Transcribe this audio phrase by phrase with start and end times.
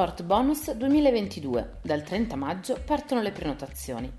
[0.00, 1.80] Sport Bonus 2022.
[1.82, 4.10] Dal 30 maggio partono le prenotazioni.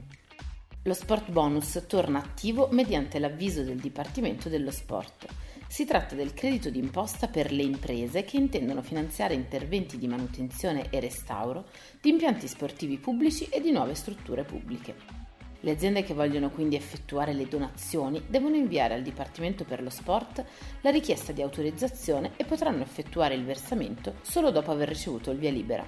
[0.84, 5.26] Lo Sport Bonus torna attivo mediante l'avviso del Dipartimento dello Sport.
[5.68, 11.00] Si tratta del credito d'imposta per le imprese che intendono finanziare interventi di manutenzione e
[11.00, 11.66] restauro
[12.00, 15.21] di impianti sportivi pubblici e di nuove strutture pubbliche.
[15.64, 20.44] Le aziende che vogliono quindi effettuare le donazioni devono inviare al Dipartimento per lo Sport
[20.82, 25.52] la richiesta di autorizzazione e potranno effettuare il versamento solo dopo aver ricevuto il via
[25.52, 25.86] libera.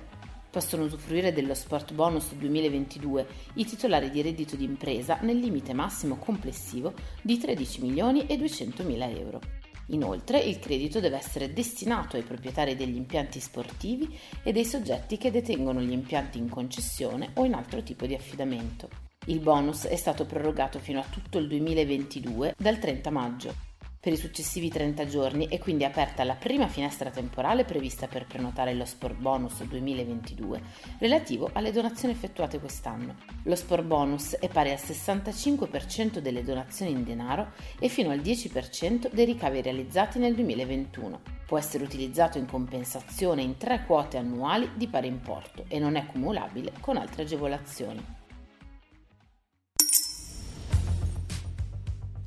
[0.52, 6.94] Possono usufruire dello Sport Bonus 2022 i titolari di reddito d'impresa nel limite massimo complessivo
[7.24, 9.40] di 13 milioni e 200 mila euro.
[9.88, 15.32] Inoltre il credito deve essere destinato ai proprietari degli impianti sportivi e dei soggetti che
[15.32, 19.13] detengono gli impianti in concessione o in altro tipo di affidamento.
[19.28, 23.72] Il bonus è stato prorogato fino a tutto il 2022 dal 30 maggio.
[23.98, 28.74] Per i successivi 30 giorni è quindi aperta la prima finestra temporale prevista per prenotare
[28.74, 30.62] lo Sport Bonus 2022
[31.00, 33.16] relativo alle donazioni effettuate quest'anno.
[33.44, 39.10] Lo Sport Bonus è pari al 65% delle donazioni in denaro e fino al 10%
[39.10, 41.22] dei ricavi realizzati nel 2021.
[41.46, 46.06] Può essere utilizzato in compensazione in tre quote annuali di pari importo e non è
[46.08, 48.23] cumulabile con altre agevolazioni.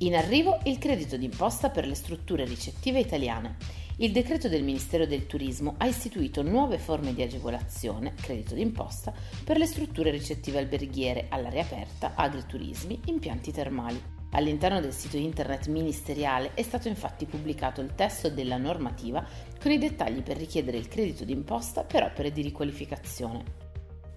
[0.01, 3.57] In arrivo il credito d'imposta per le strutture ricettive italiane.
[3.97, 9.11] Il decreto del Ministero del Turismo ha istituito nuove forme di agevolazione, credito d'imposta,
[9.43, 13.99] per le strutture ricettive alberghiere, all'aria aperta, agriturismi, impianti termali.
[14.33, 19.25] All'interno del sito internet ministeriale è stato infatti pubblicato il testo della normativa
[19.59, 23.66] con i dettagli per richiedere il credito d'imposta per opere di riqualificazione.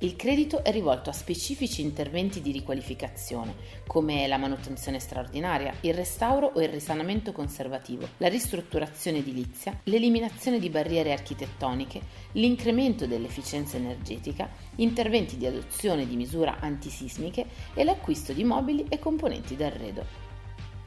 [0.02, 3.54] Il credito è rivolto a specifici interventi di riqualificazione,
[3.86, 10.70] come la manutenzione straordinaria, il restauro o il risanamento conservativo, la ristrutturazione edilizia, l'eliminazione di
[10.70, 12.00] barriere architettoniche,
[12.32, 17.44] l'incremento dell'efficienza energetica, interventi di adozione di misure antisismiche
[17.74, 20.02] e l'acquisto di mobili e componenti d'arredo.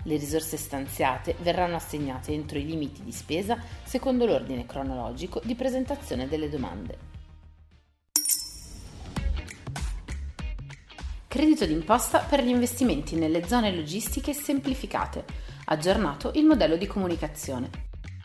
[0.05, 6.27] Le risorse stanziate verranno assegnate entro i limiti di spesa secondo l'ordine cronologico di presentazione
[6.27, 7.12] delle domande.
[11.33, 15.25] Credito d'imposta per gli investimenti nelle zone logistiche semplificate.
[15.65, 17.71] Aggiornato il modello di comunicazione.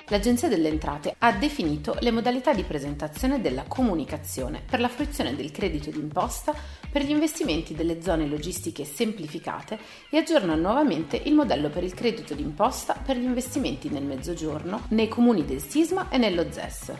[0.08, 5.50] L'Agenzia delle Entrate ha definito le modalità di presentazione della comunicazione per la fruizione del
[5.52, 6.54] credito d'imposta
[6.92, 9.78] per gli investimenti delle zone logistiche semplificate
[10.10, 15.08] e aggiorna nuovamente il modello per il credito d'imposta per gli investimenti nel Mezzogiorno, nei
[15.08, 16.92] comuni del Sisma e nello ZES.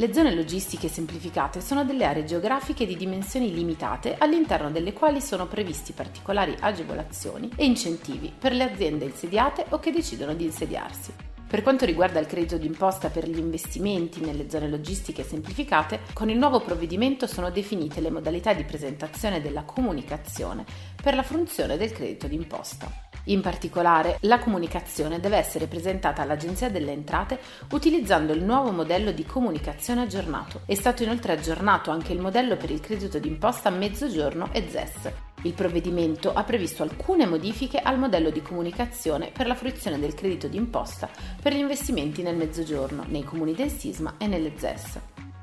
[0.00, 5.46] Le zone logistiche semplificate sono delle aree geografiche di dimensioni limitate all'interno delle quali sono
[5.46, 11.12] previsti particolari agevolazioni e incentivi per le aziende insediate o che decidono di insediarsi.
[11.46, 16.38] Per quanto riguarda il credito d'imposta per gli investimenti nelle zone logistiche semplificate, con il
[16.38, 20.64] nuovo provvedimento sono definite le modalità di presentazione della comunicazione
[20.96, 23.09] per la fruizione del credito d'imposta.
[23.30, 27.38] In particolare, la comunicazione deve essere presentata all'Agenzia delle Entrate
[27.70, 30.62] utilizzando il nuovo modello di comunicazione aggiornato.
[30.66, 35.12] È stato inoltre aggiornato anche il modello per il credito d'imposta mezzogiorno e ZES.
[35.42, 40.48] Il provvedimento ha previsto alcune modifiche al modello di comunicazione per la fruizione del credito
[40.48, 41.08] d'imposta
[41.40, 44.98] per gli investimenti nel mezzogiorno, nei comuni del Sisma e nelle ZES.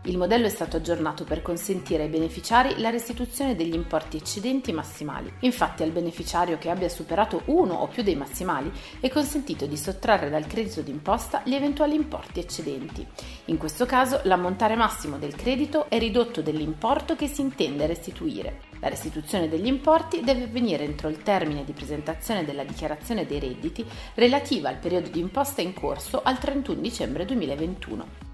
[0.07, 5.30] Il modello è stato aggiornato per consentire ai beneficiari la restituzione degli importi eccedenti massimali.
[5.42, 8.71] Infatti al beneficiario che abbia superato uno o più dei massimali
[9.01, 13.06] è consentito di sottrarre dal credito d'imposta gli eventuali importi eccedenti.
[13.45, 18.62] In questo caso l'ammontare massimo del credito è ridotto dell'importo che si intende restituire.
[18.80, 23.86] La restituzione degli importi deve avvenire entro il termine di presentazione della dichiarazione dei redditi
[24.13, 28.26] relativa al periodo di imposta in corso al 31 dicembre 2021.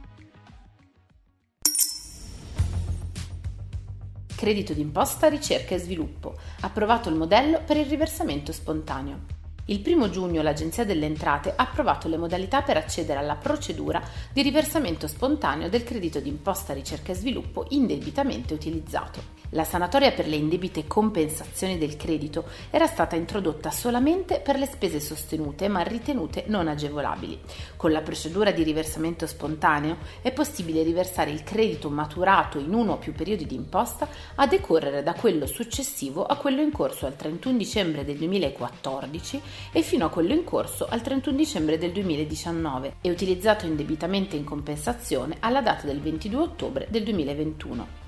[4.43, 9.19] Credito d'imposta, ricerca e sviluppo, approvato il modello per il riversamento spontaneo.
[9.67, 14.01] Il 1 giugno l'Agenzia delle Entrate ha approvato le modalità per accedere alla procedura
[14.33, 19.42] di riversamento spontaneo del credito d'imposta ricerca e sviluppo indebitamente utilizzato.
[19.53, 24.99] La sanatoria per le indebite compensazioni del credito era stata introdotta solamente per le spese
[24.99, 27.39] sostenute ma ritenute non agevolabili.
[27.75, 32.97] Con la procedura di riversamento spontaneo è possibile riversare il credito maturato in uno o
[32.97, 37.55] più periodi di imposta a decorrere da quello successivo a quello in corso al 31
[37.55, 39.41] dicembre del 2014
[39.71, 44.45] e fino a quello in corso al 31 dicembre del 2019 e utilizzato indebitamente in
[44.45, 48.02] compensazione alla data del 22 ottobre del 2021.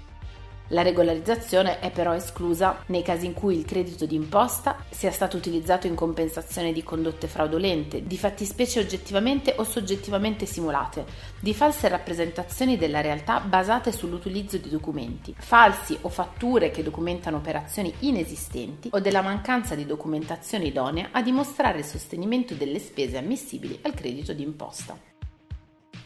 [0.69, 5.85] La regolarizzazione è però esclusa nei casi in cui il credito d'imposta sia stato utilizzato
[5.85, 11.05] in compensazione di condotte fraudolente, di fattispecie oggettivamente o soggettivamente simulate,
[11.39, 17.93] di false rappresentazioni della realtà basate sull'utilizzo di documenti, falsi o fatture che documentano operazioni
[17.99, 23.93] inesistenti o della mancanza di documentazione idonea a dimostrare il sostenimento delle spese ammissibili al
[23.93, 25.14] credito d'imposta.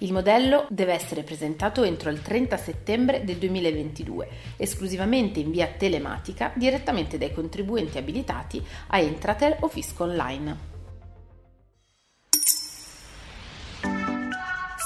[0.01, 6.53] Il modello deve essere presentato entro il 30 settembre del 2022, esclusivamente in via telematica
[6.55, 10.68] direttamente dai contribuenti abilitati a Entratel o Fisco Online.